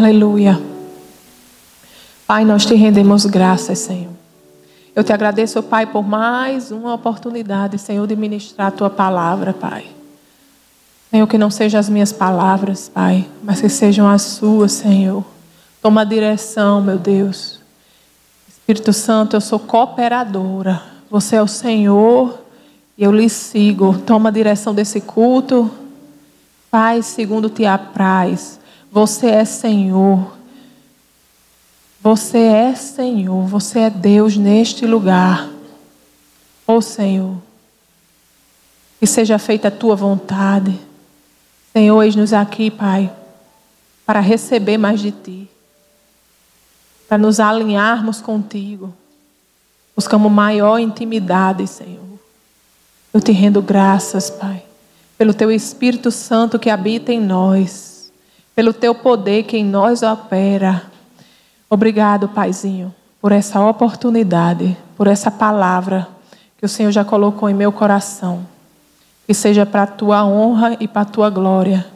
[0.00, 0.58] Aleluia.
[2.26, 4.10] Pai, nós te rendemos graças, Senhor.
[4.96, 9.88] Eu te agradeço, Pai, por mais uma oportunidade, Senhor, de ministrar a tua palavra, Pai.
[11.10, 15.22] Senhor, que não sejam as minhas palavras, Pai, mas que sejam as suas, Senhor.
[15.82, 17.60] Toma a direção, meu Deus.
[18.48, 20.82] Espírito Santo, eu sou cooperadora.
[21.10, 22.42] Você é o Senhor
[22.96, 23.98] e eu lhe sigo.
[23.98, 25.70] Toma a direção desse culto.
[26.70, 28.59] Pai, segundo te apraz.
[28.90, 30.36] Você é Senhor.
[32.02, 33.46] Você é Senhor.
[33.46, 35.48] Você é Deus neste lugar.
[36.66, 37.36] Ó oh, Senhor,
[38.98, 40.78] que seja feita a tua vontade.
[41.72, 43.12] Senhor, eis-nos aqui, Pai,
[44.06, 45.50] para receber mais de ti
[47.10, 48.94] para nos alinharmos contigo.
[49.96, 52.20] Buscamos maior intimidade, Senhor.
[53.12, 54.62] Eu te rendo graças, Pai,
[55.18, 57.89] pelo teu Espírito Santo que habita em nós,
[58.54, 60.82] pelo teu poder que em nós opera.
[61.68, 66.08] Obrigado, Paizinho, por essa oportunidade, por essa palavra
[66.58, 68.46] que o Senhor já colocou em meu coração.
[69.26, 71.86] Que seja para a tua honra e para a tua glória,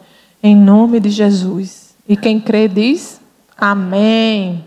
[0.42, 1.94] em nome de Jesus.
[2.08, 3.20] E quem crê diz:
[3.56, 4.64] Amém.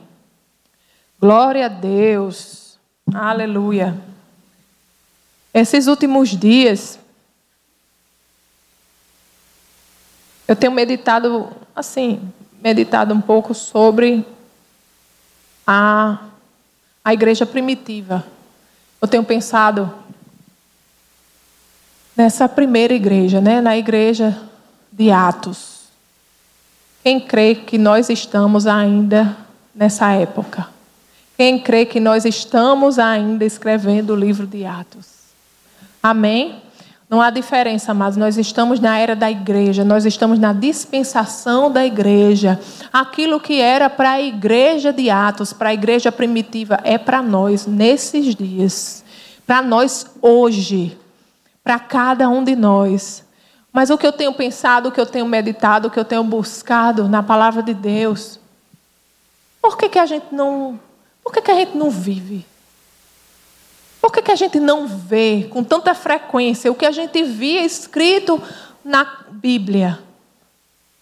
[1.19, 2.77] Glória a Deus.
[3.13, 3.97] Aleluia.
[5.53, 6.99] Esses últimos dias,
[10.47, 12.21] eu tenho meditado, assim,
[12.61, 14.25] meditado um pouco sobre
[15.65, 16.19] a,
[17.03, 18.25] a igreja primitiva.
[19.01, 19.93] Eu tenho pensado
[22.15, 23.59] nessa primeira igreja, né?
[23.61, 24.41] na igreja
[24.91, 25.77] de Atos.
[27.03, 29.37] Quem crê que nós estamos ainda
[29.75, 30.67] nessa época?
[31.37, 35.07] Quem crê que nós estamos ainda escrevendo o livro de Atos?
[36.01, 36.61] Amém?
[37.09, 41.85] Não há diferença, mas nós estamos na era da igreja, nós estamos na dispensação da
[41.85, 42.59] igreja.
[42.91, 47.65] Aquilo que era para a igreja de Atos, para a igreja primitiva, é para nós
[47.65, 49.05] nesses dias,
[49.45, 50.97] para nós hoje,
[51.63, 53.23] para cada um de nós.
[53.71, 56.23] Mas o que eu tenho pensado, o que eu tenho meditado, o que eu tenho
[56.25, 58.37] buscado na palavra de Deus,
[59.61, 60.77] por que, que a gente não
[61.27, 62.45] por que, que a gente não vive?
[64.07, 67.65] Por que, que a gente não vê com tanta frequência o que a gente via
[67.65, 68.41] escrito
[68.81, 69.99] na Bíblia?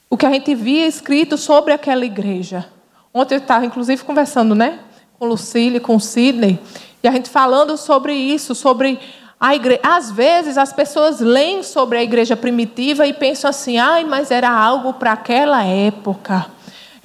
[0.09, 2.65] O que a gente via escrito sobre aquela igreja?
[3.13, 4.79] Ontem eu estava, inclusive, conversando, né?
[5.19, 6.59] Com Lucília, com Sidney,
[7.03, 8.99] e a gente falando sobre isso, sobre
[9.39, 9.81] a igreja.
[9.83, 14.49] Às vezes as pessoas leem sobre a igreja primitiva e pensam assim, ai, mas era
[14.49, 16.47] algo para aquela época.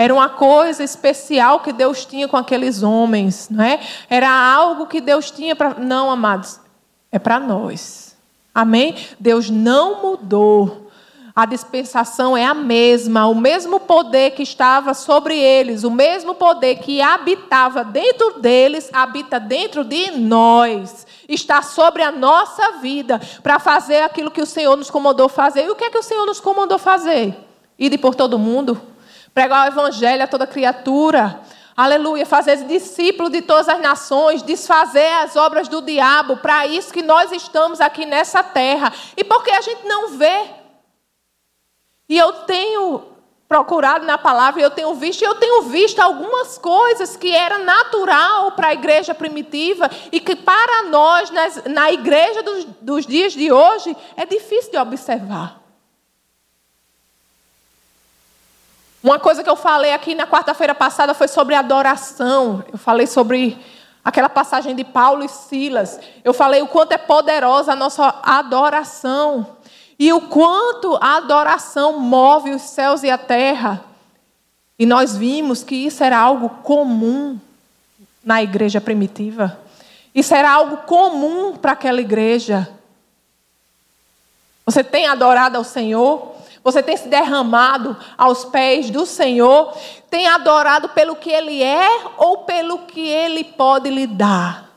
[0.01, 3.79] Era uma coisa especial que Deus tinha com aqueles homens, não é?
[4.09, 5.75] Era algo que Deus tinha para.
[5.75, 6.59] Não, amados,
[7.13, 8.17] é para nós.
[8.55, 8.97] Amém?
[9.19, 10.91] Deus não mudou.
[11.37, 16.77] A dispensação é a mesma, o mesmo poder que estava sobre eles, o mesmo poder
[16.77, 21.07] que habitava dentro deles, habita dentro de nós.
[21.29, 25.67] Está sobre a nossa vida para fazer aquilo que o Senhor nos comandou fazer.
[25.67, 27.37] E o que é que o Senhor nos comandou fazer?
[27.79, 28.81] Ir por todo mundo,
[29.35, 31.41] pregar o evangelho a toda criatura.
[31.77, 37.03] Aleluia, fazer discípulo de todas as nações, desfazer as obras do diabo, para isso que
[37.03, 38.93] nós estamos aqui nessa terra.
[39.17, 40.51] E porque a gente não vê.
[42.09, 43.11] E eu tenho
[43.49, 48.69] procurado na palavra, eu tenho visto, eu tenho visto algumas coisas que era natural para
[48.69, 51.33] a igreja primitiva e que para nós,
[51.67, 55.60] na igreja dos, dos dias de hoje, é difícil de observar.
[59.03, 62.63] Uma coisa que eu falei aqui na quarta-feira passada foi sobre adoração.
[62.71, 63.59] Eu falei sobre
[64.05, 65.99] aquela passagem de Paulo e Silas.
[66.23, 69.57] Eu falei o quanto é poderosa a nossa adoração.
[69.99, 73.83] E o quanto a adoração move os céus e a terra.
[74.79, 77.39] E nós vimos que isso era algo comum
[78.25, 79.59] na igreja primitiva.
[80.15, 82.69] Isso era algo comum para aquela igreja.
[84.67, 86.35] Você tem adorado ao Senhor?
[86.63, 89.75] Você tem se derramado aos pés do Senhor?
[90.11, 94.69] Tem adorado pelo que Ele é ou pelo que Ele pode lhe dar?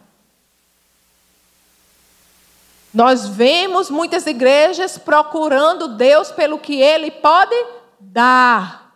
[2.94, 7.56] Nós vemos muitas igrejas procurando Deus pelo que Ele pode
[8.00, 8.94] dar.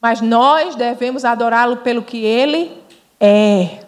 [0.00, 2.80] Mas nós devemos adorá-lo pelo que Ele
[3.18, 3.85] é.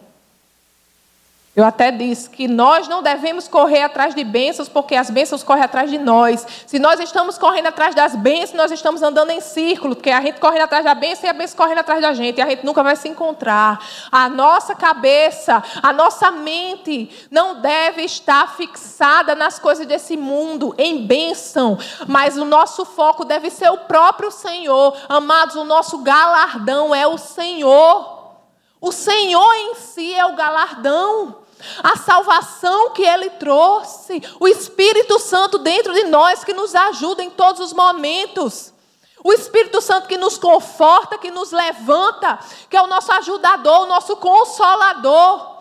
[1.58, 5.64] Eu até disse que nós não devemos correr atrás de bênçãos, porque as bênçãos correm
[5.64, 6.46] atrás de nós.
[6.64, 10.38] Se nós estamos correndo atrás das bênçãos, nós estamos andando em círculo, porque a gente
[10.38, 12.80] correndo atrás da bênção e a bênção correndo atrás da gente, e a gente nunca
[12.80, 13.84] vai se encontrar.
[14.12, 21.08] A nossa cabeça, a nossa mente não deve estar fixada nas coisas desse mundo, em
[21.08, 21.76] bênção,
[22.06, 24.96] mas o nosso foco deve ser o próprio Senhor.
[25.08, 28.16] Amados, o nosso galardão é o Senhor.
[28.80, 31.47] O Senhor em si é o galardão
[31.82, 37.30] a salvação que Ele trouxe, o Espírito Santo dentro de nós que nos ajuda em
[37.30, 38.72] todos os momentos.
[39.22, 42.38] O Espírito Santo que nos conforta, que nos levanta,
[42.70, 45.58] que é o nosso ajudador, o nosso consolador.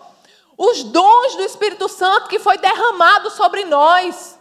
[0.57, 4.37] Os dons do Espírito Santo que foi derramado sobre nós.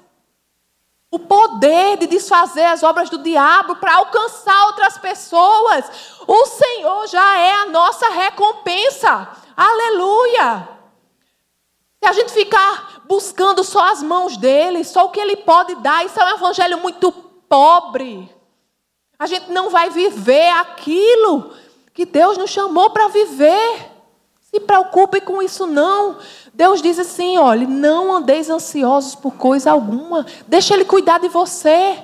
[1.10, 5.84] O poder de desfazer as obras do diabo para alcançar outras pessoas.
[6.26, 9.28] O Senhor já é a nossa recompensa.
[9.56, 10.75] Aleluia!
[12.06, 16.20] A gente ficar buscando só as mãos dele, só o que ele pode dar, isso
[16.20, 17.10] é um evangelho muito
[17.48, 18.32] pobre.
[19.18, 21.52] A gente não vai viver aquilo
[21.92, 23.90] que Deus nos chamou para viver.
[24.40, 26.18] Se preocupe com isso não.
[26.54, 30.24] Deus diz assim, olha, não andeis ansiosos por coisa alguma.
[30.46, 31.98] Deixa ele cuidar de você.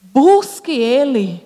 [0.00, 1.44] Busque ele.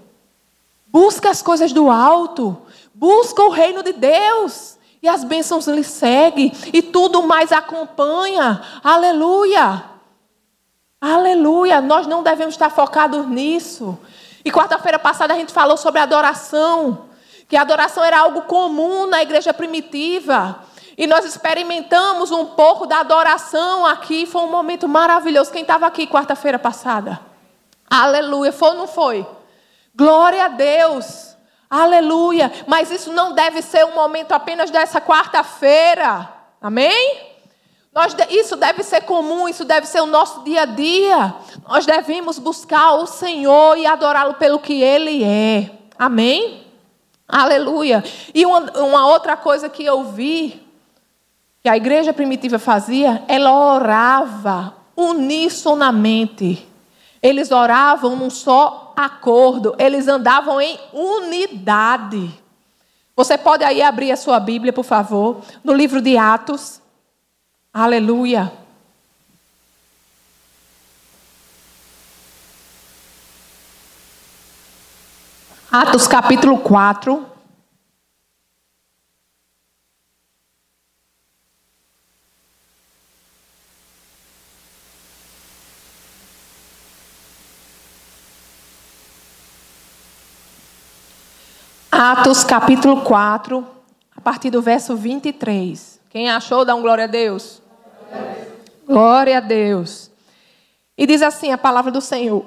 [0.86, 2.60] Busque as coisas do alto.
[2.92, 4.77] Busca o reino de Deus.
[5.02, 6.52] E as bênçãos lhe seguem.
[6.72, 8.62] E tudo mais acompanha.
[8.82, 9.84] Aleluia.
[11.00, 11.80] Aleluia.
[11.80, 13.98] Nós não devemos estar focados nisso.
[14.44, 17.06] E quarta-feira passada a gente falou sobre adoração.
[17.48, 20.64] Que a adoração era algo comum na igreja primitiva.
[20.96, 24.26] E nós experimentamos um pouco da adoração aqui.
[24.26, 25.52] Foi um momento maravilhoso.
[25.52, 27.20] Quem estava aqui quarta-feira passada?
[27.88, 28.52] Aleluia.
[28.52, 29.24] Foi ou não foi?
[29.94, 31.27] Glória a Deus.
[31.70, 32.50] Aleluia.
[32.66, 36.28] Mas isso não deve ser um momento apenas dessa quarta-feira.
[36.60, 37.28] Amém?
[37.92, 41.34] Nós, isso deve ser comum, isso deve ser o nosso dia a dia.
[41.66, 45.70] Nós devemos buscar o Senhor e adorá-lo pelo que Ele é.
[45.98, 46.64] Amém?
[47.26, 48.04] Aleluia.
[48.32, 50.62] E uma, uma outra coisa que eu vi,
[51.62, 56.66] que a igreja primitiva fazia, ela orava unissonamente.
[57.22, 62.32] Eles oravam num só acordo, eles andavam em unidade.
[63.16, 66.80] Você pode aí abrir a sua Bíblia, por favor, no livro de Atos.
[67.74, 68.52] Aleluia.
[75.70, 77.37] Atos capítulo 4.
[92.00, 93.66] Atos capítulo 4,
[94.14, 95.98] a partir do verso 23.
[96.08, 97.60] Quem achou, dá um glória a Deus.
[98.86, 100.08] Glória a Deus.
[100.96, 102.46] E diz assim a palavra do Senhor.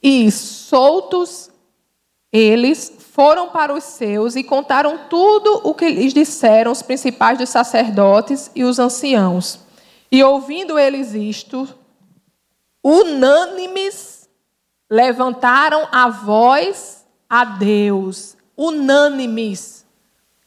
[0.00, 1.50] E soltos
[2.32, 7.48] eles foram para os seus e contaram tudo o que lhes disseram os principais dos
[7.48, 9.58] sacerdotes e os anciãos.
[10.08, 11.68] E ouvindo eles isto,
[12.80, 14.28] unânimes
[14.88, 16.97] levantaram a voz
[17.28, 19.84] a Deus, unânimes,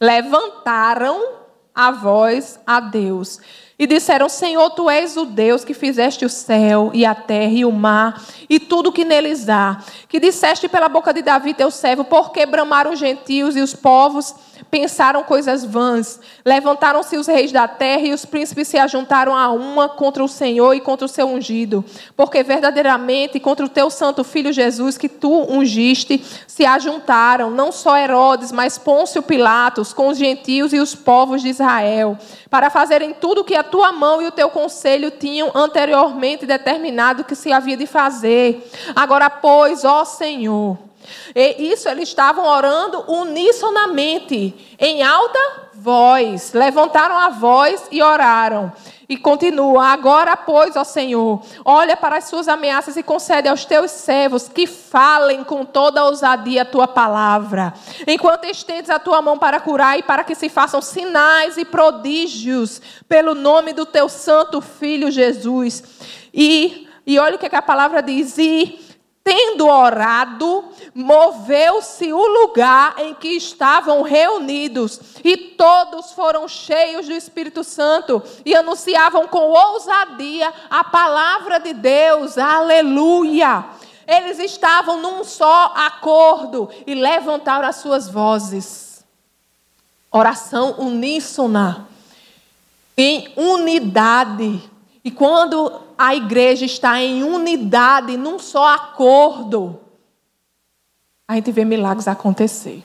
[0.00, 1.42] levantaram
[1.74, 3.40] a voz a Deus
[3.78, 7.64] e disseram: Senhor, tu és o Deus que fizeste o céu e a terra e
[7.64, 9.78] o mar e tudo que neles há.
[10.08, 14.34] Que disseste pela boca de Davi, teu servo, porque bramaram os gentios e os povos
[14.70, 16.18] pensaram coisas vãs.
[16.44, 20.72] Levantaram-se os reis da terra e os príncipes se ajuntaram a uma contra o Senhor
[20.74, 21.84] e contra o seu ungido.
[22.16, 27.98] Porque verdadeiramente contra o teu santo filho Jesus, que tu ungiste, se ajuntaram, não só
[27.98, 32.16] Herodes, mas Pôncio Pilatos, com os gentios e os povos de Israel,
[32.48, 37.24] para fazerem tudo o que a tua mão e o teu conselho tinham anteriormente determinado
[37.24, 38.68] que se havia de fazer.
[38.94, 40.76] Agora, pois, ó Senhor,
[41.34, 45.38] e isso eles estavam orando unissonamente, em alta
[45.74, 46.52] voz.
[46.52, 48.72] Levantaram a voz e oraram.
[49.12, 53.90] E continua: Agora, pois, ó Senhor, olha para as suas ameaças e concede aos teus
[53.90, 57.74] servos que falem com toda a ousadia a tua palavra,
[58.06, 62.80] enquanto estendes a tua mão para curar e para que se façam sinais e prodígios
[63.06, 65.84] pelo nome do teu santo filho Jesus.
[66.32, 68.80] E, e olha o que, é que a palavra diz: E
[69.24, 77.64] Tendo orado, moveu-se o lugar em que estavam reunidos, e todos foram cheios do Espírito
[77.64, 82.36] Santo e anunciavam com ousadia a palavra de Deus.
[82.36, 83.64] Aleluia!
[84.06, 89.04] Eles estavam num só acordo e levantaram as suas vozes.
[90.10, 91.88] Oração uníssona,
[92.96, 94.70] em unidade.
[95.04, 99.80] E quando a igreja está em unidade, num só acordo,
[101.28, 102.84] a gente vê milagres acontecer.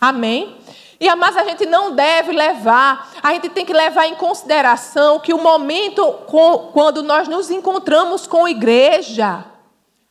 [0.00, 0.56] Amém?
[1.00, 5.32] E mas a gente não deve levar, a gente tem que levar em consideração que
[5.32, 9.44] o momento com, quando nós nos encontramos com igreja,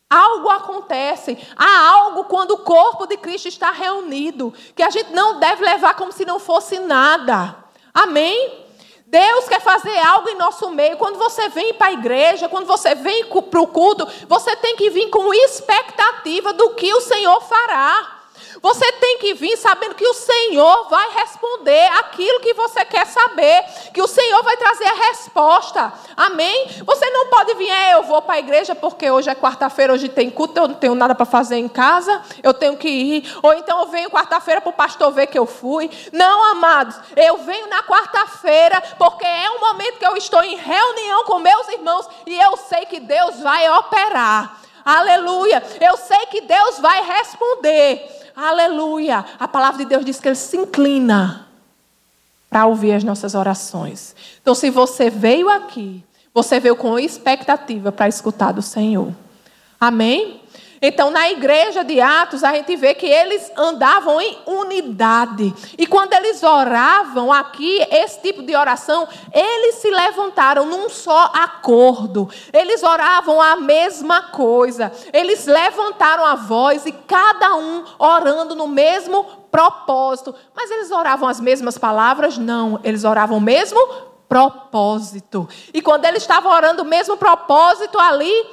[0.09, 5.39] algo acontece, há algo quando o corpo de Cristo está reunido, que a gente não
[5.39, 7.55] deve levar como se não fosse nada.
[7.93, 8.66] Amém?
[9.09, 10.97] Deus quer fazer algo em nosso meio.
[10.97, 14.89] Quando você vem para a igreja, quando você vem para o culto, você tem que
[14.89, 18.16] vir com expectativa do que o Senhor fará.
[18.61, 23.63] Você tem que vir sabendo que o Senhor vai responder aquilo que você quer saber,
[23.93, 25.93] que o Senhor vai trazer a resposta.
[26.15, 26.67] Amém?
[26.85, 30.09] Você não pode vir, é, eu vou para a igreja porque hoje é quarta-feira, hoje
[30.09, 33.37] tem culto, eu não tenho nada para fazer em casa, eu tenho que ir.
[33.43, 35.89] Ou então eu venho quarta-feira para o pastor ver que eu fui.
[36.11, 41.23] Não, amados, eu venho na quarta-feira porque é um momento que eu estou em reunião
[41.25, 44.61] com meus irmãos e eu sei que Deus vai operar.
[44.87, 45.61] Aleluia.
[45.81, 48.26] Eu sei que Deus vai responder.
[48.39, 49.25] Aleluia!
[49.39, 51.47] A palavra de Deus diz que Ele se inclina
[52.47, 54.15] para ouvir as nossas orações.
[54.39, 59.11] Então, se você veio aqui, você veio com expectativa para escutar do Senhor.
[59.79, 60.39] Amém?
[60.81, 65.53] Então, na igreja de Atos, a gente vê que eles andavam em unidade.
[65.77, 72.29] E quando eles oravam aqui, esse tipo de oração, eles se levantaram num só acordo.
[72.53, 74.91] Eles oravam a mesma coisa.
[75.11, 80.35] Eles levantaram a voz e cada um orando no mesmo propósito.
[80.55, 82.37] Mas eles oravam as mesmas palavras?
[82.37, 83.79] Não, eles oravam o mesmo
[84.29, 85.47] propósito.
[85.73, 88.45] E quando eles estavam orando o mesmo propósito ali,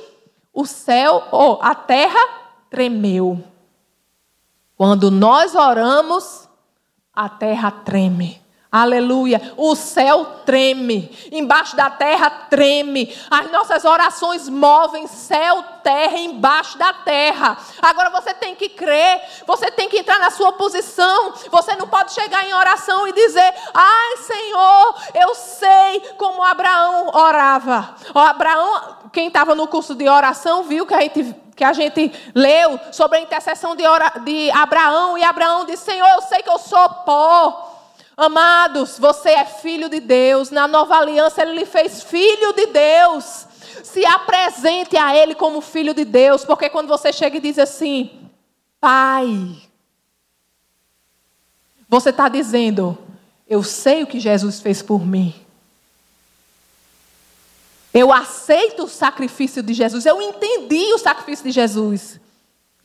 [0.55, 2.21] o céu, ou oh, a terra
[2.71, 3.43] tremeu.
[4.77, 6.49] Quando nós oramos,
[7.13, 8.44] a terra treme.
[8.75, 9.55] Aleluia.
[9.57, 11.09] O céu treme.
[11.31, 13.17] Embaixo da terra treme.
[13.31, 17.57] As nossas orações movem céu, terra, embaixo da terra.
[17.81, 19.23] Agora você tem que crer.
[19.47, 21.35] Você tem que entrar na sua posição.
[21.53, 27.95] Você não pode chegar em oração e dizer: Ai, Senhor, eu sei como Abraão orava.
[28.13, 32.13] O Abraão, quem estava no curso de oração, viu que a gente que a gente
[32.35, 33.85] leu sobre a intercessão de,
[34.25, 37.71] de Abraão, e Abraão disse: Senhor, eu sei que eu sou pó.
[38.17, 40.51] Amados, você é filho de Deus.
[40.51, 43.47] Na nova aliança, ele lhe fez filho de Deus.
[43.83, 48.31] Se apresente a ele como filho de Deus, porque quando você chega e diz assim,
[48.81, 49.57] Pai,
[51.89, 52.97] você está dizendo,
[53.49, 55.35] eu sei o que Jesus fez por mim.
[57.93, 60.05] Eu aceito o sacrifício de Jesus.
[60.05, 62.21] Eu entendi o sacrifício de Jesus.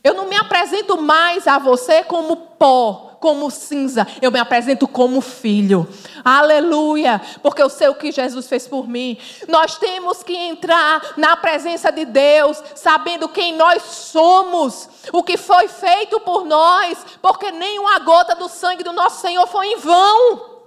[0.02, 5.20] Eu não me apresento mais a você como pó como cinza, eu me apresento como
[5.20, 5.86] filho.
[6.24, 9.18] Aleluia, porque eu sei o que Jesus fez por mim.
[9.46, 15.68] Nós temos que entrar na presença de Deus, sabendo quem nós somos, o que foi
[15.68, 20.60] feito por nós, porque nenhuma gota do sangue do nosso Senhor foi em vão.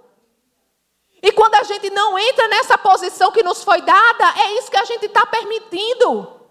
[1.23, 4.77] E quando a gente não entra nessa posição que nos foi dada, é isso que
[4.77, 6.42] a gente está permitindo.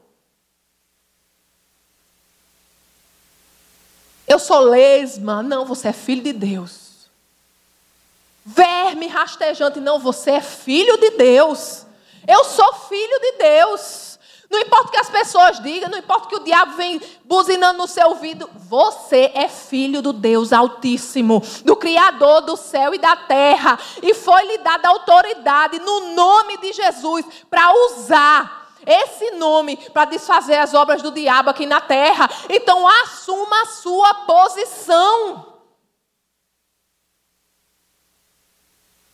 [4.33, 5.43] Eu sou lesma.
[5.43, 7.11] Não, você é filho de Deus.
[8.45, 9.79] Verme rastejante.
[9.79, 11.85] Não, você é filho de Deus.
[12.27, 14.19] Eu sou filho de Deus.
[14.51, 17.87] Não importa o que as pessoas digam, não importa que o diabo vem buzinando no
[17.87, 23.79] seu ouvido, você é filho do Deus Altíssimo, do Criador do céu e da terra,
[24.03, 30.57] e foi lhe dada autoridade no nome de Jesus para usar esse nome para desfazer
[30.57, 32.29] as obras do diabo aqui na terra.
[32.49, 35.53] Então assuma a sua posição.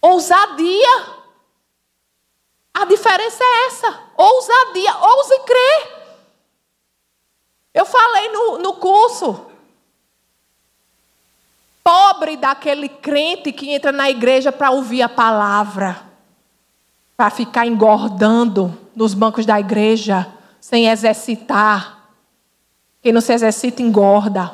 [0.00, 1.18] Ousadia.
[2.75, 4.00] A diferença é essa.
[4.16, 4.96] Ousadia.
[4.96, 5.98] Ouse crer.
[7.75, 9.46] Eu falei no, no curso.
[11.82, 16.08] Pobre daquele crente que entra na igreja para ouvir a palavra
[17.18, 20.26] para ficar engordando nos bancos da igreja,
[20.60, 22.10] sem exercitar.
[23.00, 24.50] Quem não se exercita, engorda.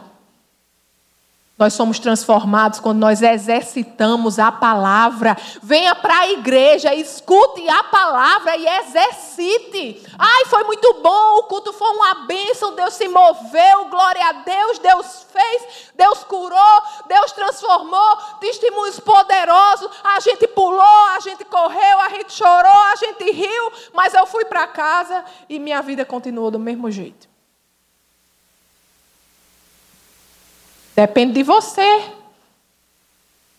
[1.57, 5.37] Nós somos transformados quando nós exercitamos a palavra.
[5.63, 10.05] Venha para a igreja, escute a palavra e exercite.
[10.19, 14.81] Ai, foi muito bom, o culto foi uma bênção, Deus se moveu, glória a Deus,
[14.81, 19.89] Deus fez, Deus curou, Deus transformou, testemunhos poderosos.
[20.03, 24.45] A gente pulou, a gente correu, a gente chorou, a gente riu, mas eu fui
[24.45, 27.34] para casa e minha vida continuou do mesmo jeito.
[30.95, 32.13] Depende de você.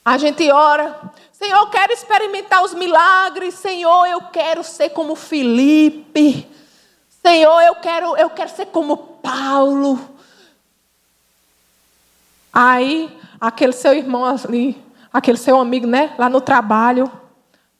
[0.03, 0.99] A gente ora,
[1.33, 6.47] Senhor, eu quero experimentar os milagres, Senhor, eu quero ser como Felipe.
[7.25, 9.99] Senhor, eu quero, eu quero ser como Paulo.
[12.53, 13.11] Aí,
[13.41, 17.11] aquele seu irmão ali, aquele seu amigo, né, lá no trabalho,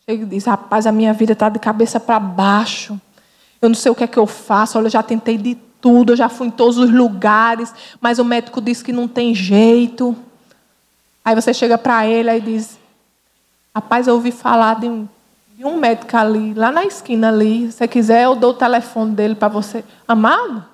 [0.03, 2.99] chega e diz: Rapaz, a minha vida está de cabeça para baixo.
[3.61, 4.77] Eu não sei o que é que eu faço.
[4.77, 5.55] Olha, eu já tentei de
[5.85, 9.35] tudo, eu já fui em todos os lugares, mas o médico disse que não tem
[9.35, 10.15] jeito.
[11.23, 12.79] Aí você chega para ele e diz:
[13.73, 15.07] Rapaz, eu ouvi falar de um,
[15.55, 17.71] de um médico ali, lá na esquina ali.
[17.71, 19.85] Se você quiser, eu dou o telefone dele para você.
[20.07, 20.65] Amado?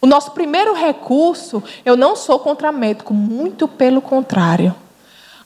[0.00, 4.74] O nosso primeiro recurso, eu não sou contra médico, muito pelo contrário.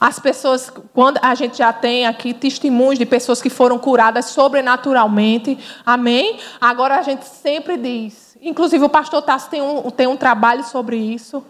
[0.01, 5.59] As pessoas, quando a gente já tem aqui testemunhos de pessoas que foram curadas sobrenaturalmente,
[5.85, 6.39] amém?
[6.59, 10.97] Agora a gente sempre diz, inclusive o pastor Tassi tem um, tem um trabalho sobre
[10.97, 11.45] isso,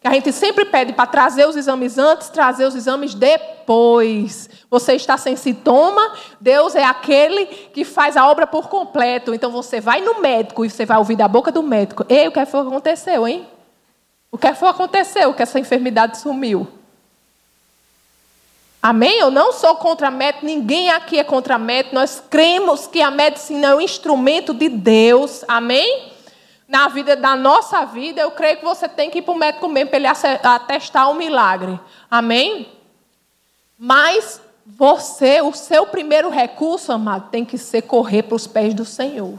[0.00, 4.48] que a gente sempre pede para trazer os exames antes, trazer os exames depois.
[4.70, 9.34] Você está sem sintoma, Deus é aquele que faz a obra por completo.
[9.34, 12.30] Então você vai no médico e você vai ouvir da boca do médico: Ei, o
[12.30, 13.48] que foi que aconteceu, hein?
[14.30, 16.75] O que foi que aconteceu que essa enfermidade sumiu?
[18.86, 19.18] Amém?
[19.18, 21.92] Eu não sou contra a médica, ninguém aqui é contra a médica.
[21.92, 25.44] Nós cremos que a medicina é um instrumento de Deus.
[25.48, 26.12] Amém?
[26.68, 29.68] Na vida da nossa vida, eu creio que você tem que ir para o médico
[29.68, 31.80] mesmo para ele atestar o um milagre.
[32.08, 32.68] Amém?
[33.76, 38.84] Mas você, o seu primeiro recurso, amado, tem que ser correr para os pés do
[38.84, 39.36] Senhor.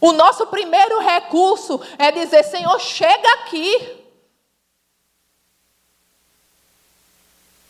[0.00, 3.99] O nosso primeiro recurso é dizer: Senhor, chega aqui.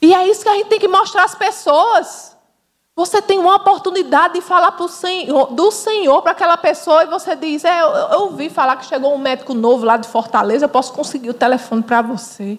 [0.01, 2.37] E é isso que a gente tem que mostrar às pessoas.
[2.97, 7.65] Você tem uma oportunidade de falar Senhor, do Senhor para aquela pessoa e você diz:
[7.65, 10.93] é, eu, eu ouvi falar que chegou um médico novo lá de Fortaleza, eu posso
[10.93, 12.59] conseguir o telefone para você.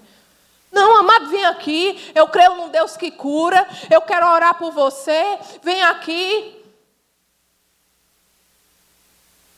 [0.71, 2.11] Não, amado, vem aqui.
[2.15, 3.67] Eu creio num Deus que cura.
[3.89, 5.37] Eu quero orar por você.
[5.61, 6.57] Vem aqui.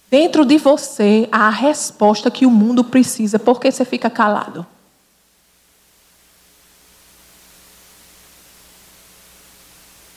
[0.09, 3.37] Dentro de você há a resposta que o mundo precisa.
[3.37, 4.65] Por que você fica calado?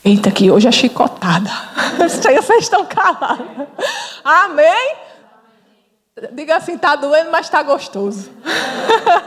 [0.07, 1.51] Eita, que hoje é chicotada.
[1.99, 3.67] Vocês estão calados.
[4.23, 4.95] Amém?
[6.31, 8.31] Diga assim, está doendo, mas está gostoso.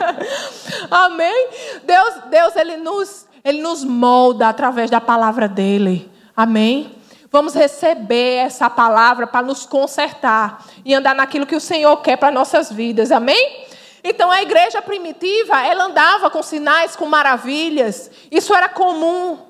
[0.89, 1.49] Amém?
[1.83, 6.09] Deus, Deus ele, nos, ele nos molda através da palavra dele.
[6.33, 6.95] Amém?
[7.29, 12.31] Vamos receber essa palavra para nos consertar e andar naquilo que o Senhor quer para
[12.31, 13.11] nossas vidas.
[13.11, 13.67] Amém?
[14.01, 18.09] Então a igreja primitiva, ela andava com sinais, com maravilhas.
[18.31, 19.48] Isso era comum.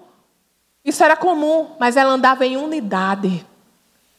[0.90, 3.46] Isso era comum, mas ela andava em unidade.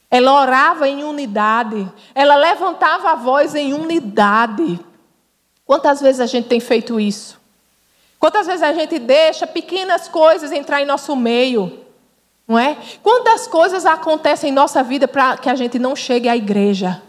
[0.09, 1.85] Ela orava em unidade.
[2.15, 4.79] Ela levantava a voz em unidade.
[5.65, 7.37] Quantas vezes a gente tem feito isso?
[8.17, 11.77] Quantas vezes a gente deixa pequenas coisas entrar em nosso meio?
[12.47, 12.77] Não é?
[13.03, 17.01] Quantas coisas acontecem em nossa vida para que a gente não chegue à igreja?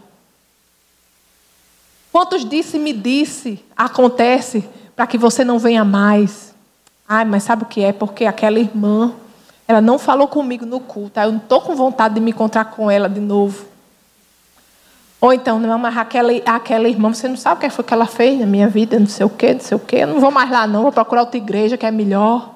[2.11, 6.53] Quantos disse-me disse acontece para que você não venha mais?
[7.07, 7.93] Ai, mas sabe o que é?
[7.93, 9.13] Porque aquela irmã
[9.67, 11.19] ela não falou comigo no culto.
[11.19, 13.65] Eu não estou com vontade de me encontrar com ela de novo.
[15.21, 18.05] Ou então, não, mas aquela, aquela irmã, você não sabe o que foi que ela
[18.05, 19.97] fez na minha vida, não sei o quê, não sei o quê.
[19.99, 22.55] Eu não vou mais lá, não, vou procurar outra igreja que é melhor.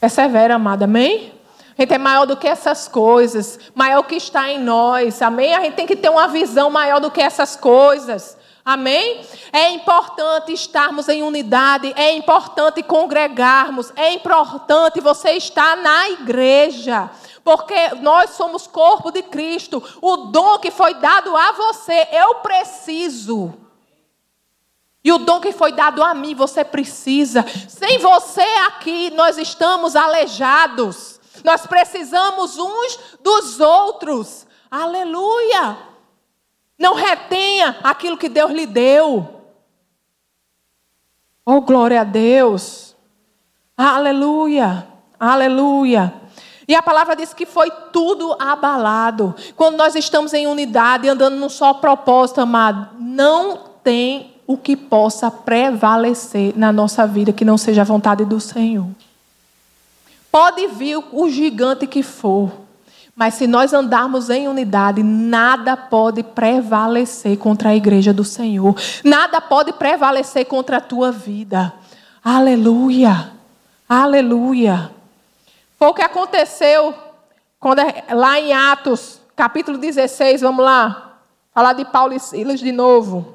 [0.00, 1.32] Persevera, amada, amém?
[1.76, 5.54] A gente é maior do que essas coisas, maior que está em nós, amém?
[5.54, 8.36] A gente tem que ter uma visão maior do que essas coisas.
[8.70, 9.20] Amém?
[9.52, 17.10] É importante estarmos em unidade, é importante congregarmos, é importante você estar na igreja.
[17.42, 19.82] Porque nós somos corpo de Cristo.
[20.00, 23.52] O dom que foi dado a você, eu preciso.
[25.02, 27.44] E o dom que foi dado a mim, você precisa.
[27.68, 31.18] Sem você aqui, nós estamos aleijados.
[31.42, 34.46] Nós precisamos uns dos outros.
[34.70, 35.89] Aleluia!
[36.80, 39.28] Não retenha aquilo que Deus lhe deu.
[41.44, 42.96] Oh, glória a Deus.
[43.76, 44.88] Aleluia.
[45.18, 46.14] Aleluia.
[46.66, 49.34] E a palavra diz que foi tudo abalado.
[49.56, 55.30] Quando nós estamos em unidade, andando num só propósito, amado, não tem o que possa
[55.30, 58.88] prevalecer na nossa vida que não seja a vontade do Senhor.
[60.32, 62.50] Pode vir o gigante que for.
[63.20, 68.74] Mas se nós andarmos em unidade, nada pode prevalecer contra a igreja do Senhor.
[69.04, 71.70] Nada pode prevalecer contra a tua vida.
[72.24, 73.30] Aleluia.
[73.86, 74.90] Aleluia.
[75.78, 76.94] Foi o que aconteceu
[77.58, 81.18] quando, é lá em Atos, capítulo 16, vamos lá.
[81.52, 83.34] Falar de Paulo e Silas de novo.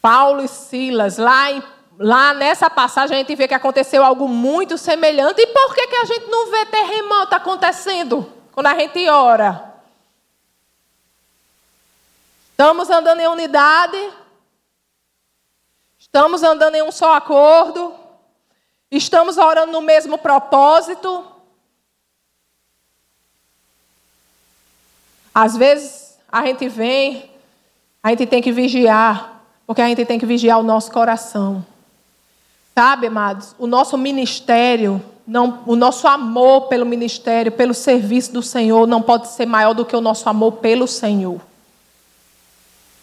[0.00, 1.60] Paulo e Silas, lá, em,
[1.98, 5.40] lá nessa passagem a gente vê que aconteceu algo muito semelhante.
[5.40, 9.74] E por que, que a gente não vê terremoto acontecendo quando a gente ora?
[12.50, 14.10] Estamos andando em unidade,
[15.98, 17.94] estamos andando em um só acordo,
[18.90, 21.26] estamos orando no mesmo propósito.
[25.34, 27.30] Às vezes a gente vem,
[28.02, 31.62] a gente tem que vigiar, porque a gente tem que vigiar o nosso coração.
[32.78, 38.86] Sabe, amados, o nosso ministério, não, o nosso amor pelo ministério, pelo serviço do Senhor,
[38.86, 41.40] não pode ser maior do que o nosso amor pelo Senhor.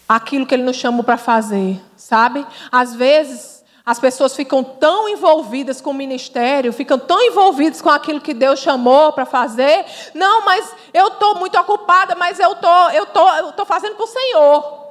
[0.08, 2.46] Aquilo que Ele nos chamou para fazer, sabe?
[2.70, 8.20] Às vezes as pessoas ficam tão envolvidas com o ministério, ficam tão envolvidas com aquilo
[8.20, 9.84] que Deus chamou para fazer.
[10.14, 14.04] Não, mas eu estou muito ocupada, mas eu tô, eu tô, eu tô fazendo para
[14.04, 14.83] o Senhor.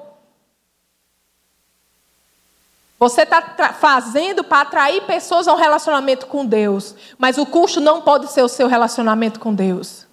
[3.04, 3.42] Você está
[3.74, 8.42] fazendo para atrair pessoas a um relacionamento com Deus, mas o custo não pode ser
[8.44, 10.08] o seu relacionamento com Deus.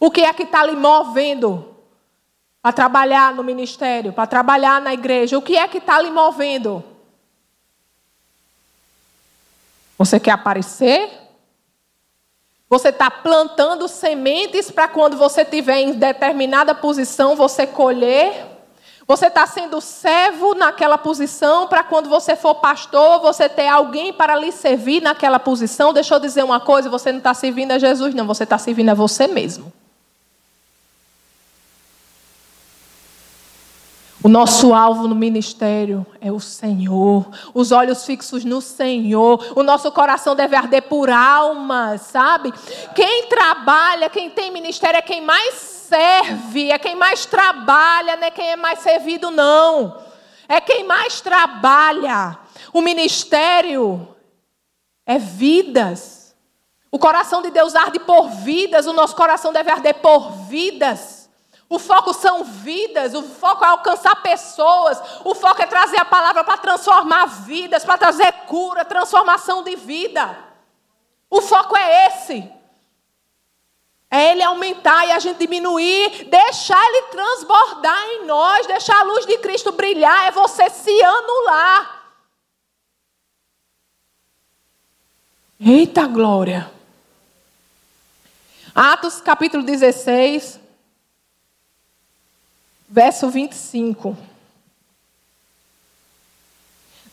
[0.00, 1.76] O que é que está lhe movendo
[2.62, 5.36] para trabalhar no ministério, para trabalhar na igreja?
[5.36, 6.82] O que é que está lhe movendo?
[9.98, 11.10] Você quer aparecer?
[12.66, 18.51] Você está plantando sementes para quando você estiver em determinada posição você colher?
[19.06, 24.36] Você está sendo servo naquela posição para quando você for pastor, você ter alguém para
[24.36, 25.92] lhe servir naquela posição?
[25.92, 28.90] Deixa eu dizer uma coisa: você não está servindo a Jesus, não, você está servindo
[28.90, 29.72] a você mesmo.
[34.22, 37.28] O nosso alvo no ministério é o Senhor.
[37.52, 39.52] Os olhos fixos no Senhor.
[39.56, 42.54] O nosso coração deve arder por almas, sabe?
[42.94, 48.30] Quem trabalha, quem tem ministério é quem mais serve, é quem mais trabalha, não é
[48.30, 50.02] quem é mais servido, não.
[50.48, 52.38] É quem mais trabalha.
[52.72, 54.16] O ministério
[55.04, 56.34] é vidas.
[56.90, 61.30] O coração de Deus arde por vidas, o nosso coração deve arder por vidas.
[61.68, 66.44] O foco são vidas, o foco é alcançar pessoas, o foco é trazer a palavra
[66.44, 70.36] para transformar vidas, para trazer cura, transformação de vida.
[71.30, 72.61] O foco é esse.
[74.14, 79.24] É ele aumentar e a gente diminuir, deixar ele transbordar em nós, deixar a luz
[79.24, 82.12] de Cristo brilhar, é você se anular.
[85.58, 86.70] Eita glória!
[88.74, 90.60] Atos capítulo 16
[92.86, 94.14] verso 25.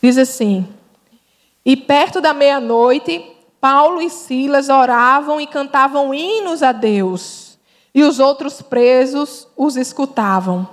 [0.02, 0.68] Diz assim:
[1.64, 7.58] E perto da meia-noite, Paulo e Silas oravam e cantavam hinos a Deus,
[7.94, 10.68] e os outros presos os escutavam.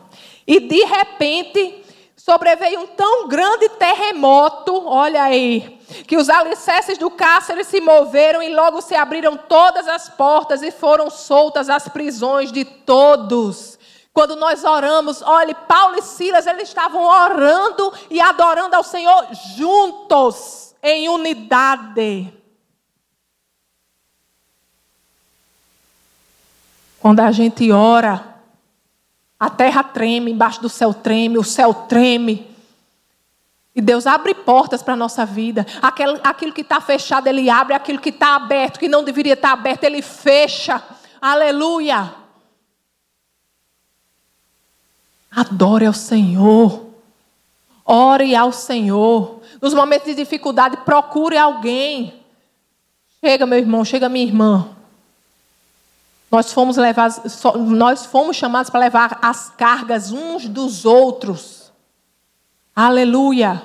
[0.45, 1.84] E de repente
[2.15, 8.54] sobreveio um tão grande terremoto, olha aí, que os alicerces do cárcere se moveram e
[8.54, 13.80] logo se abriram todas as portas e foram soltas as prisões de todos.
[14.13, 20.76] Quando nós oramos, olhe, Paulo e Silas, eles estavam orando e adorando ao Senhor juntos,
[20.84, 22.37] em unidade.
[26.99, 28.36] Quando a gente ora,
[29.39, 32.47] a terra treme, embaixo do céu treme, o céu treme.
[33.75, 35.65] E Deus abre portas para a nossa vida.
[35.81, 37.75] Aquilo, aquilo que está fechado, Ele abre.
[37.75, 40.81] Aquilo que está aberto, que não deveria estar aberto, Ele fecha.
[41.21, 42.12] Aleluia.
[45.29, 46.88] Adore ao Senhor.
[47.86, 49.41] Ore ao Senhor.
[49.62, 52.15] Nos momentos de dificuldade, procure alguém.
[53.23, 54.76] Chega, meu irmão, chega, minha irmã.
[56.29, 56.75] Nós fomos,
[57.55, 61.71] nós fomos chamados para levar as cargas uns dos outros.
[62.75, 63.63] Aleluia.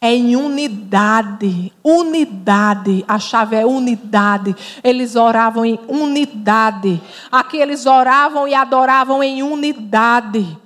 [0.00, 1.72] É em unidade.
[1.82, 3.04] Unidade.
[3.08, 4.54] A chave é unidade.
[4.84, 7.00] Eles oravam em unidade.
[7.32, 10.58] Aqui eles oravam e adoravam em unidade.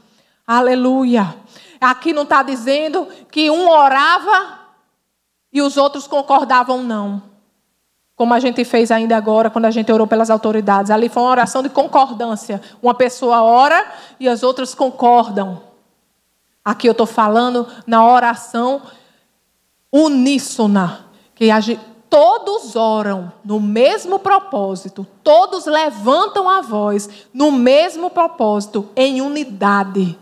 [0.46, 1.34] Aleluia.
[1.80, 4.58] Aqui não está dizendo que um orava
[5.52, 7.33] e os outros concordavam, não.
[8.16, 10.90] Como a gente fez ainda agora, quando a gente orou pelas autoridades.
[10.90, 12.60] Ali foi uma oração de concordância.
[12.80, 13.84] Uma pessoa ora
[14.20, 15.60] e as outras concordam.
[16.64, 18.82] Aqui eu estou falando na oração
[19.92, 21.06] uníssona.
[21.34, 21.48] Que
[22.08, 25.04] todos oram no mesmo propósito.
[25.24, 30.16] Todos levantam a voz no mesmo propósito, em unidade.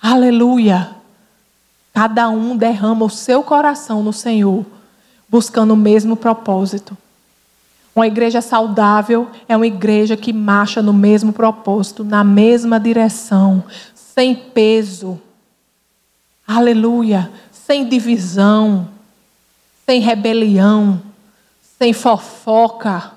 [0.00, 0.94] Aleluia.
[1.92, 4.64] Cada um derrama o seu coração no Senhor,
[5.28, 6.96] buscando o mesmo propósito.
[7.96, 14.34] Uma igreja saudável é uma igreja que marcha no mesmo propósito, na mesma direção, sem
[14.34, 15.18] peso.
[16.46, 17.32] Aleluia.
[17.50, 18.86] Sem divisão,
[19.86, 21.00] sem rebelião,
[21.78, 23.12] sem fofoca.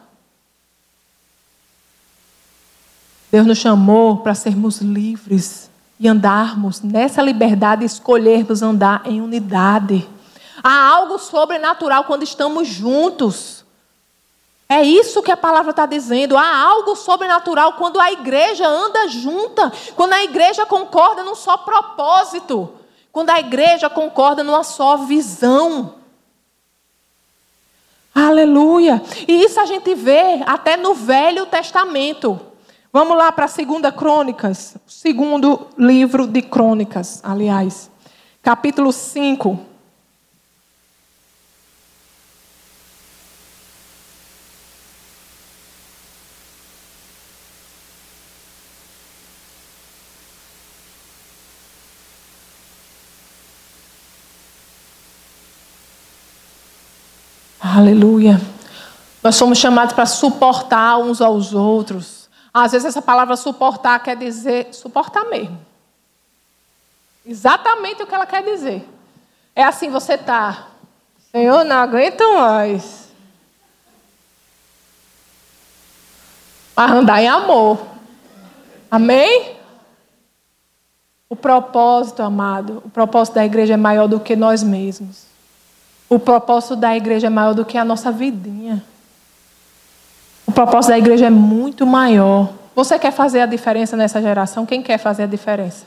[3.30, 10.08] Deus nos chamou para sermos livres e andarmos nessa liberdade, escolhermos andar em unidade.
[10.64, 13.59] Há algo sobrenatural quando estamos juntos.
[14.72, 16.38] É isso que a palavra está dizendo.
[16.38, 22.72] Há algo sobrenatural quando a igreja anda junta, quando a igreja concorda num só propósito,
[23.12, 25.96] quando a igreja concorda numa só visão.
[28.14, 29.02] Aleluia!
[29.28, 32.40] E isso a gente vê até no Velho Testamento.
[32.94, 37.90] Vamos lá para a segunda Crônicas, segundo livro de Crônicas, aliás,
[38.44, 39.70] capítulo 5.
[57.80, 58.42] Aleluia.
[59.30, 62.28] Nós somos chamados para suportar uns aos outros.
[62.52, 65.56] Às vezes essa palavra suportar quer dizer suportar mesmo.
[67.24, 68.90] Exatamente o que ela quer dizer.
[69.56, 70.70] É assim, você está,
[71.32, 73.10] Senhor, não aguento mais.
[76.76, 77.78] Mas andar em amor.
[78.90, 79.58] Amém?
[81.30, 85.26] O propósito, amado, o propósito da igreja é maior do que nós mesmos.
[86.10, 88.84] O propósito da igreja é maior do que a nossa vidinha.
[90.50, 92.50] O propósito da igreja é muito maior.
[92.74, 94.66] Você quer fazer a diferença nessa geração?
[94.66, 95.86] Quem quer fazer a diferença?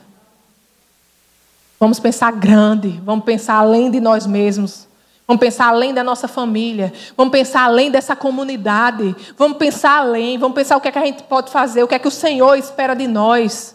[1.81, 4.87] Vamos pensar grande, vamos pensar além de nós mesmos.
[5.27, 6.92] Vamos pensar além da nossa família.
[7.16, 9.16] Vamos pensar além dessa comunidade.
[9.37, 10.38] Vamos pensar além.
[10.38, 12.12] Vamos pensar o que é que a gente pode fazer, o que é que o
[12.12, 13.75] Senhor espera de nós.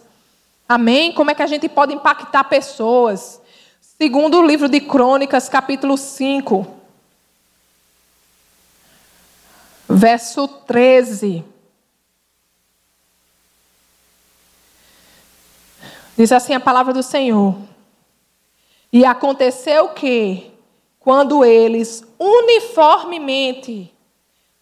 [0.66, 1.12] Amém?
[1.12, 3.42] Como é que a gente pode impactar pessoas?
[3.82, 6.77] Segundo o livro de Crônicas, capítulo 5,
[9.88, 11.44] verso 13.
[16.16, 17.56] Diz assim a palavra do Senhor.
[18.92, 20.50] E aconteceu que,
[20.98, 23.94] quando eles uniformemente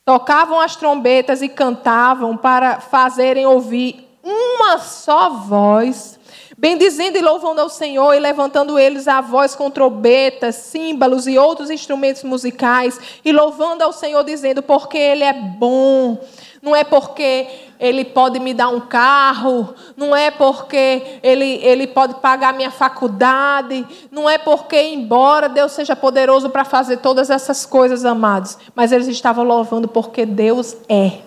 [0.04, 6.15] tocavam as trombetas e cantavam para fazerem ouvir uma só voz,
[6.58, 11.68] Bendizendo e louvando ao Senhor e levantando eles a voz com trombetas, símbolos e outros
[11.68, 16.18] instrumentos musicais, e louvando ao Senhor, dizendo: Porque Ele é bom.
[16.62, 17.46] Não é porque
[17.78, 23.86] Ele pode me dar um carro, não é porque Ele, ele pode pagar minha faculdade,
[24.10, 29.08] não é porque, embora Deus seja poderoso para fazer todas essas coisas, amados, mas eles
[29.08, 31.18] estavam louvando porque Deus é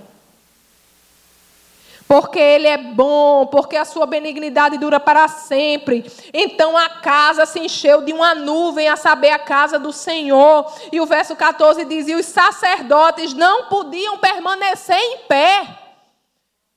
[2.09, 6.11] porque Ele é bom, porque a sua benignidade dura para sempre.
[6.33, 10.65] Então a casa se encheu de uma nuvem, a saber, a casa do Senhor.
[10.91, 15.67] E o verso 14 diz: E os sacerdotes não podiam permanecer em pé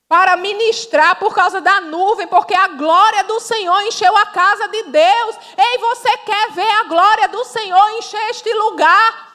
[0.07, 4.83] para ministrar por causa da nuvem, porque a glória do Senhor encheu a casa de
[4.83, 5.37] Deus.
[5.57, 9.33] Ei, você quer ver a glória do Senhor encher este lugar?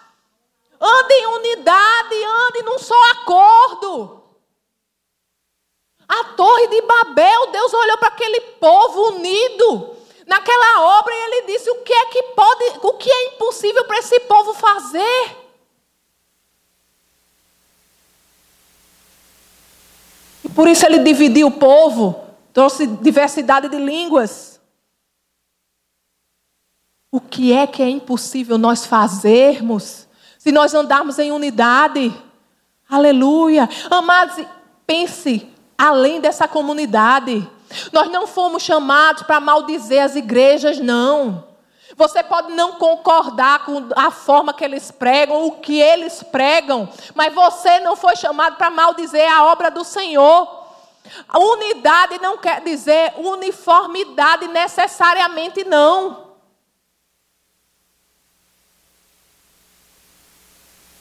[0.80, 4.27] Ande em unidade, ande num só acordo.
[6.08, 11.70] A Torre de Babel, Deus olhou para aquele povo unido naquela obra e ele disse:
[11.70, 15.38] "O que é que pode, o que é impossível para esse povo fazer?"
[20.44, 24.62] E por isso ele dividiu o povo, trouxe diversidade de línguas.
[27.12, 32.14] O que é que é impossível nós fazermos se nós andarmos em unidade?
[32.90, 33.68] Aleluia.
[33.90, 34.46] Amados,
[34.86, 37.48] pense além dessa comunidade.
[37.92, 41.46] Nós não fomos chamados para maldizer as igrejas, não.
[41.96, 47.34] Você pode não concordar com a forma que eles pregam, o que eles pregam, mas
[47.34, 50.66] você não foi chamado para maldizer a obra do Senhor.
[51.34, 56.28] Unidade não quer dizer uniformidade necessariamente, não.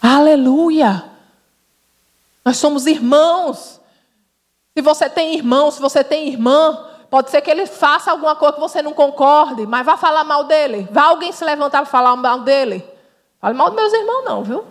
[0.01, 1.11] Aleluia!
[2.45, 3.76] Nós somos irmãos.
[4.77, 8.57] Se você tem irmão, se você tem irmã, pode ser que ele faça alguma coisa
[8.57, 10.87] que você não concorde, mas vá falar mal dele.
[10.91, 12.85] Vá alguém se levantar para falar mal dele.
[13.41, 14.65] Fale mal dos meus irmãos, não, viu?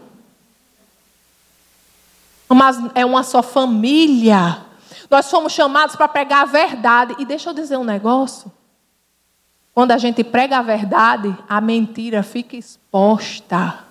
[2.47, 4.63] Mas é uma só família.
[5.09, 7.15] Nós fomos chamados para pregar a verdade.
[7.17, 8.51] E deixa eu dizer um negócio.
[9.73, 13.84] Quando a gente prega a verdade, a mentira fica exposta.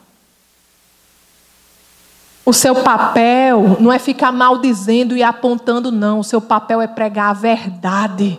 [2.47, 6.21] O seu papel não é ficar maldizendo e apontando, não.
[6.21, 8.39] O seu papel é pregar a verdade.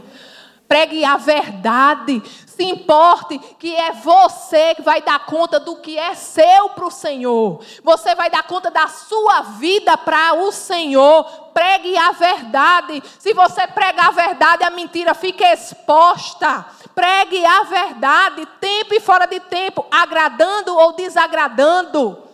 [0.67, 2.21] Pregue a verdade.
[2.45, 6.91] Se importe que é você que vai dar conta do que é seu para o
[6.91, 7.61] Senhor.
[7.83, 11.23] Você vai dar conta da sua vida para o Senhor.
[11.53, 13.03] Pregue a verdade.
[13.19, 16.65] Se você pregar a verdade, a mentira fica exposta.
[16.93, 22.24] Pregue a verdade, tempo e fora de tempo, agradando ou desagradando.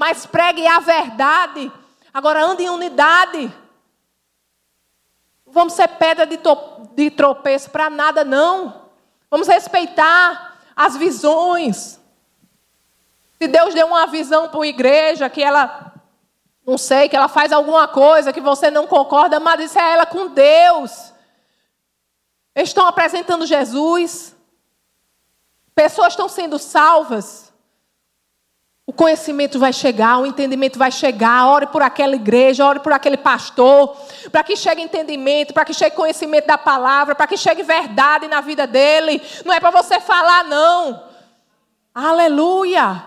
[0.00, 1.70] Mas pregue a verdade.
[2.10, 3.54] Agora ande em unidade.
[5.44, 6.38] Vamos ser pedra de,
[6.94, 8.86] de tropeço para nada, não.
[9.30, 12.00] Vamos respeitar as visões.
[13.38, 15.92] Se Deus deu uma visão para uma igreja que ela,
[16.66, 20.06] não sei, que ela faz alguma coisa que você não concorda, mas isso é ela
[20.06, 21.12] com Deus.
[22.56, 24.34] Estão apresentando Jesus.
[25.74, 27.49] Pessoas estão sendo salvas.
[28.90, 31.46] O conhecimento vai chegar, o entendimento vai chegar.
[31.46, 33.96] Ore por aquela igreja, ore por aquele pastor,
[34.32, 38.40] para que chegue entendimento, para que chegue conhecimento da palavra, para que chegue verdade na
[38.40, 39.22] vida dele.
[39.44, 41.04] Não é para você falar, não.
[41.94, 43.04] Aleluia.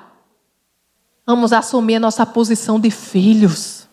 [1.25, 3.85] Vamos assumir a nossa posição de filhos.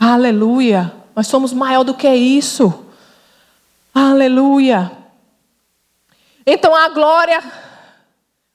[0.00, 0.94] Aleluia.
[1.14, 2.86] Nós somos maior do que isso.
[3.94, 4.90] Aleluia.
[6.46, 7.42] Então a glória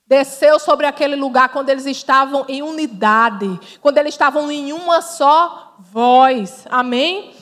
[0.08, 5.76] desceu sobre aquele lugar quando eles estavam em unidade, quando eles estavam em uma só
[5.80, 6.66] voz.
[6.70, 7.34] Amém?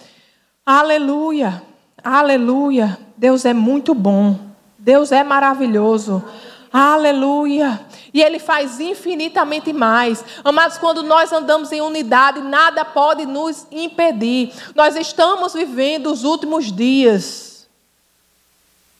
[0.65, 1.61] Aleluia.
[2.03, 2.97] Aleluia.
[3.15, 4.39] Deus é muito bom.
[4.77, 6.23] Deus é maravilhoso.
[6.71, 7.79] Aleluia.
[8.13, 10.23] E Ele faz infinitamente mais.
[10.43, 14.53] Amados, quando nós andamos em unidade, nada pode nos impedir.
[14.75, 17.67] Nós estamos vivendo os últimos dias.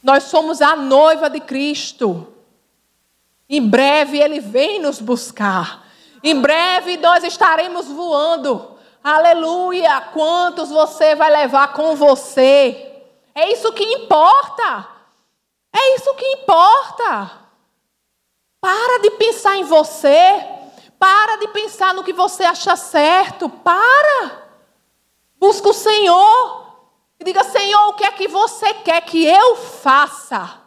[0.02, 2.26] Nós somos a noiva de Cristo.
[3.48, 5.86] Em breve ele vem nos buscar.
[6.22, 8.76] Em breve nós estaremos voando.
[9.02, 10.00] Aleluia!
[10.12, 12.92] Quantos você vai levar com você?
[13.34, 14.88] É isso que importa.
[15.72, 17.30] É isso que importa.
[18.60, 20.44] Para de pensar em você.
[20.98, 23.48] Para de pensar no que você acha certo.
[23.48, 24.48] Para.
[25.38, 26.66] Busca o Senhor.
[27.20, 30.65] E diga: Senhor, o que é que você quer que eu faça?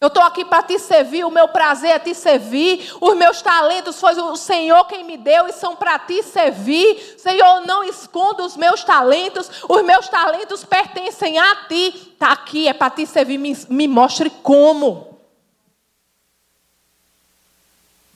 [0.00, 3.98] Eu estou aqui para te servir, o meu prazer é te servir, os meus talentos
[3.98, 7.16] foi o Senhor quem me deu e são para te servir.
[7.18, 12.12] Senhor, não esconda os meus talentos, os meus talentos pertencem a ti.
[12.12, 15.18] Está aqui, é para te servir, me, me mostre como.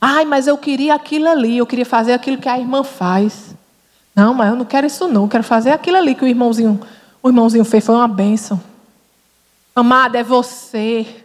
[0.00, 3.56] Ai, mas eu queria aquilo ali, eu queria fazer aquilo que a irmã faz.
[4.14, 6.80] Não, mas eu não quero isso não, eu quero fazer aquilo ali que o irmãozinho,
[7.20, 8.62] o irmãozinho fez, foi uma bênção.
[9.74, 11.21] Amada, é você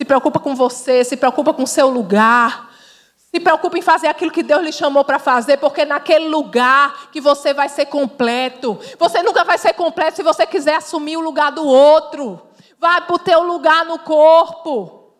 [0.00, 2.70] se preocupa com você, se preocupa com o seu lugar.
[3.16, 7.20] Se preocupa em fazer aquilo que Deus lhe chamou para fazer, porque naquele lugar que
[7.20, 8.78] você vai ser completo.
[8.98, 12.40] Você nunca vai ser completo se você quiser assumir o lugar do outro.
[12.78, 15.12] Vai para o teu lugar no corpo.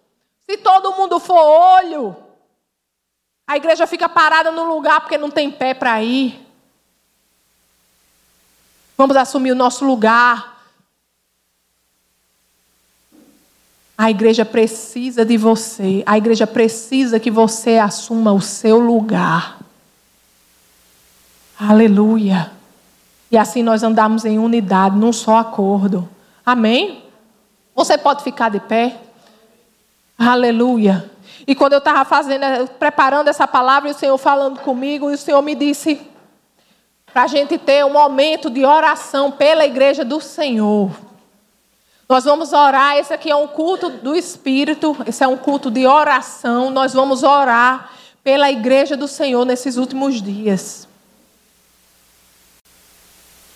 [0.48, 2.16] Se todo mundo for olho,
[3.46, 6.46] a igreja fica parada no lugar porque não tem pé para ir.
[8.96, 10.57] Vamos assumir o nosso lugar.
[13.98, 16.04] A igreja precisa de você.
[16.06, 19.58] A igreja precisa que você assuma o seu lugar.
[21.58, 22.52] Aleluia.
[23.28, 26.08] E assim nós andamos em unidade, num só acordo.
[26.46, 27.02] Amém?
[27.74, 29.00] Você pode ficar de pé?
[30.16, 31.10] Aleluia.
[31.44, 35.18] E quando eu estava fazendo, preparando essa palavra, e o Senhor falando comigo, e o
[35.18, 36.00] Senhor me disse
[37.12, 41.07] para a gente ter um momento de oração pela igreja do Senhor.
[42.08, 42.96] Nós vamos orar.
[42.96, 44.96] Esse aqui é um culto do Espírito.
[45.06, 46.70] Esse é um culto de oração.
[46.70, 47.90] Nós vamos orar
[48.24, 50.88] pela igreja do Senhor nesses últimos dias.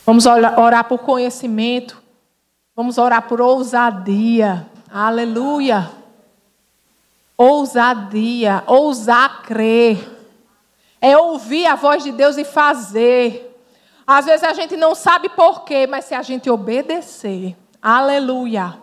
[0.05, 2.03] Vamos orar por conhecimento.
[2.77, 4.67] Vamos orar por ousadia.
[4.91, 5.91] Aleluia.
[7.39, 8.63] Ousadia.
[8.67, 10.11] Ousar crer.
[11.01, 13.49] É ouvir a voz de Deus e fazer.
[14.07, 17.57] Às vezes a gente não sabe porquê, mas se a gente obedecer.
[17.83, 18.81] Aleluia.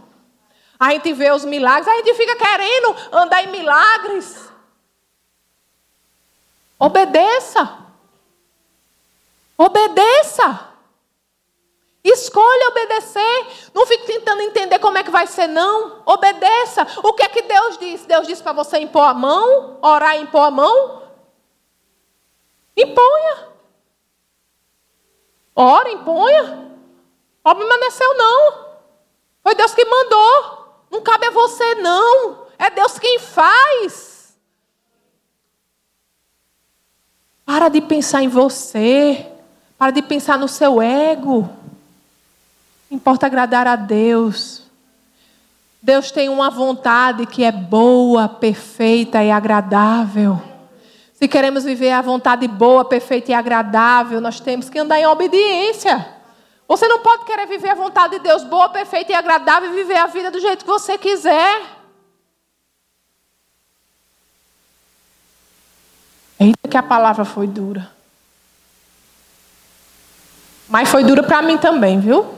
[0.77, 4.49] A gente vê os milagres, a gente fica querendo andar em milagres.
[6.77, 7.77] Obedeça.
[9.57, 10.67] Obedeça.
[12.03, 13.47] Escolha obedecer.
[13.73, 16.01] Não fique tentando entender como é que vai ser, não.
[16.05, 16.87] Obedeça.
[17.03, 18.05] O que é que Deus diz?
[18.05, 21.03] Deus diz para você impor a mão, orar e impor a mão?
[22.75, 23.49] Imponha.
[25.53, 26.71] Ora, imponha.
[27.39, 28.68] O problema não é seu, não.
[29.43, 30.85] Foi Deus que mandou.
[30.91, 32.45] Não cabe a você, não.
[32.57, 34.33] É Deus quem faz.
[37.45, 39.25] Para de pensar em você.
[39.77, 41.49] Para de pensar no seu ego.
[42.91, 44.63] Importa agradar a Deus.
[45.81, 50.41] Deus tem uma vontade que é boa, perfeita e agradável.
[51.13, 56.18] Se queremos viver a vontade boa, perfeita e agradável, nós temos que andar em obediência.
[56.69, 59.97] Você não pode querer viver a vontade de Deus boa, perfeita e agradável e viver
[59.97, 61.61] a vida do jeito que você quiser.
[66.39, 67.91] Eita, que a palavra foi dura.
[70.67, 72.37] Mas foi dura para mim também, viu?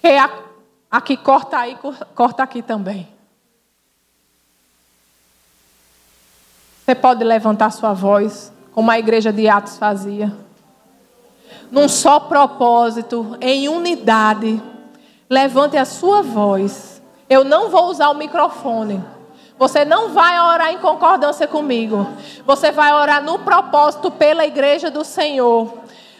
[0.00, 0.16] Que
[0.90, 1.78] aqui corta aí,
[2.14, 3.06] corta aqui também.
[6.86, 10.47] Você pode levantar sua voz, como a igreja de Atos fazia.
[11.70, 14.62] Num só propósito, em unidade.
[15.28, 17.02] Levante a sua voz.
[17.28, 19.04] Eu não vou usar o microfone.
[19.58, 22.06] Você não vai orar em concordância comigo.
[22.46, 25.74] Você vai orar no propósito pela igreja do Senhor.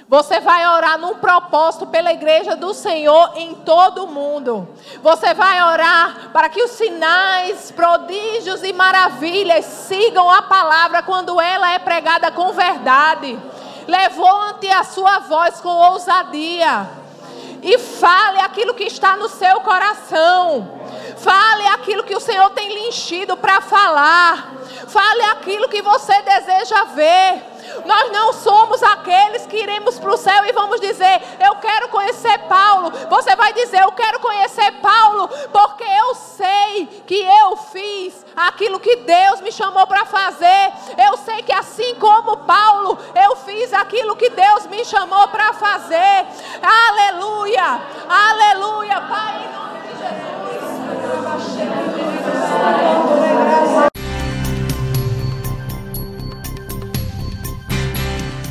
[0.09, 4.67] Você vai orar num propósito pela igreja do Senhor em todo o mundo.
[5.03, 11.73] Você vai orar para que os sinais, prodígios e maravilhas sigam a palavra quando ela
[11.73, 13.39] é pregada com verdade.
[13.89, 16.87] Levante a sua voz com ousadia
[17.63, 20.79] e fale aquilo que está no seu coração.
[21.17, 24.53] Fale aquilo que o Senhor tem lhe enchido para falar.
[24.87, 27.43] Fale aquilo que você deseja ver.
[27.85, 32.39] Nós não somos aqueles que iremos para o céu e vamos dizer: Eu quero conhecer
[32.41, 32.93] Paulo.
[33.09, 38.97] Você vai dizer: Eu quero conhecer Paulo, porque eu sei que eu fiz aquilo que
[38.97, 40.73] Deus me chamou para fazer.
[40.97, 46.27] Eu sei que assim como Paulo, eu fiz aquilo que Deus me chamou para fazer.
[46.63, 50.29] Aleluia, aleluia, Pai, em nome de Jesus.